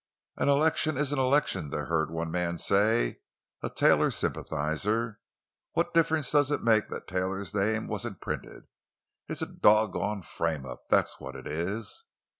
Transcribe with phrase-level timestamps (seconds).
[0.35, 5.19] "An election is an election," they heard one man say—a Taylor sympathizer.
[5.73, 8.63] "What difference does it make that Taylor's name wasn't printed?
[9.27, 12.03] It's a dawg gone frame up, that's what it is!"